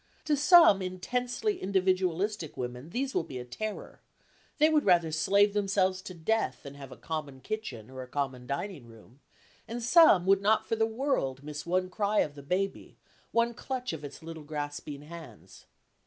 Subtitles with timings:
[0.25, 4.01] To some intensely individualistic women these will be a terror;
[4.57, 8.47] they would rather slave themselves to death than have a common kitchen or a common
[8.47, 9.19] dining room;
[9.67, 12.97] and some would not for the world miss one cry of the baby,
[13.31, 15.67] one clutch of its little grasping hands.